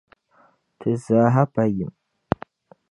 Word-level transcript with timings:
Ti 0.79 0.91
zaaha 1.05 1.43
pa 1.53 1.63
yim. 1.75 1.91